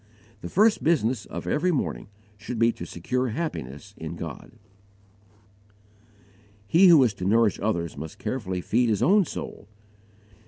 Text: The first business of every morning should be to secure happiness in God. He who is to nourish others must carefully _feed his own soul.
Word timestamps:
The 0.41 0.49
first 0.49 0.83
business 0.83 1.27
of 1.27 1.45
every 1.45 1.71
morning 1.71 2.07
should 2.35 2.57
be 2.57 2.71
to 2.71 2.87
secure 2.87 3.27
happiness 3.27 3.93
in 3.95 4.15
God. 4.15 4.53
He 6.65 6.87
who 6.87 7.03
is 7.03 7.13
to 7.13 7.23
nourish 7.25 7.59
others 7.61 7.95
must 7.95 8.17
carefully 8.17 8.63
_feed 8.63 8.87
his 8.89 9.03
own 9.03 9.25
soul. 9.25 9.67